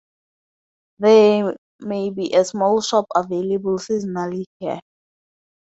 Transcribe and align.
There 0.97 1.55
may 1.79 2.09
be 2.09 2.33
a 2.33 2.43
small 2.43 2.81
shop 2.81 3.05
available 3.13 3.77
seasonally 3.77 4.45
here. 4.59 4.79